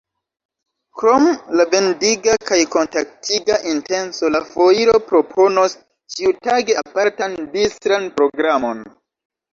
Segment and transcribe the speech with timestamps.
[1.01, 1.25] Krom
[1.59, 5.77] la vendiga kaj kontaktiga intenco, la foiro proponos
[6.15, 8.83] ĉiutage apartan distran programon.